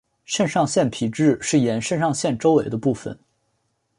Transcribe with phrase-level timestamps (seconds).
[0.25, 3.19] 肾上腺皮质是沿肾上腺周围的部分。